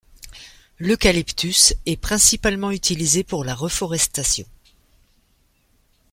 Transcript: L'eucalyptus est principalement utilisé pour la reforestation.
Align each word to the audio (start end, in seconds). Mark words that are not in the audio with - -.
L'eucalyptus 0.79 1.75
est 1.85 1.95
principalement 1.95 2.71
utilisé 2.71 3.23
pour 3.23 3.43
la 3.45 3.53
reforestation. 3.53 4.47